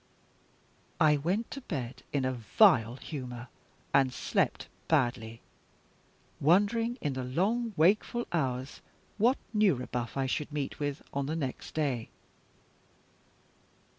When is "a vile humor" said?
2.25-3.49